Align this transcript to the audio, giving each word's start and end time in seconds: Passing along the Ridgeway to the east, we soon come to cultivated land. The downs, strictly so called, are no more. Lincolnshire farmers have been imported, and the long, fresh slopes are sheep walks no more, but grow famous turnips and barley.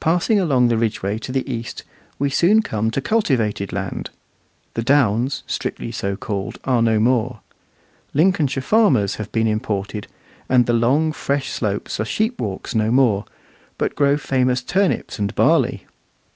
Passing 0.00 0.40
along 0.40 0.66
the 0.66 0.76
Ridgeway 0.76 1.16
to 1.18 1.30
the 1.30 1.48
east, 1.48 1.84
we 2.18 2.28
soon 2.28 2.60
come 2.60 2.90
to 2.90 3.00
cultivated 3.00 3.72
land. 3.72 4.10
The 4.72 4.82
downs, 4.82 5.44
strictly 5.46 5.92
so 5.92 6.16
called, 6.16 6.58
are 6.64 6.82
no 6.82 6.98
more. 6.98 7.38
Lincolnshire 8.14 8.62
farmers 8.64 9.14
have 9.14 9.30
been 9.30 9.46
imported, 9.46 10.08
and 10.48 10.66
the 10.66 10.72
long, 10.72 11.12
fresh 11.12 11.50
slopes 11.50 12.00
are 12.00 12.04
sheep 12.04 12.40
walks 12.40 12.74
no 12.74 12.90
more, 12.90 13.26
but 13.78 13.94
grow 13.94 14.16
famous 14.16 14.60
turnips 14.60 15.20
and 15.20 15.32
barley. 15.36 15.86